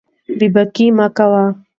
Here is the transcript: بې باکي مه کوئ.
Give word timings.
بې 0.37 0.47
باکي 0.53 0.87
مه 0.97 1.07
کوئ. 1.17 1.45